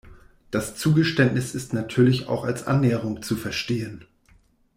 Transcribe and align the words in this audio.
Das 0.49 0.75
Zugeständnis 0.77 1.53
ist 1.53 1.73
natürlich 1.75 2.27
auch 2.27 2.43
als 2.43 2.65
Annäherung 2.65 3.21
zu 3.21 3.35
verstehen. 3.35 4.03